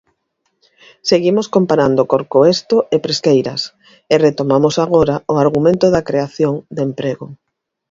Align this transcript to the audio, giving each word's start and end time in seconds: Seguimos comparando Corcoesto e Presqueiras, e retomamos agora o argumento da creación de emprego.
Seguimos 1.09 1.47
comparando 1.55 2.07
Corcoesto 2.13 2.77
e 2.95 2.97
Presqueiras, 3.05 3.61
e 4.13 4.15
retomamos 4.27 4.75
agora 4.85 5.15
o 5.31 5.35
argumento 5.43 5.85
da 5.93 6.05
creación 6.09 6.53
de 6.75 6.81
emprego. 6.89 7.27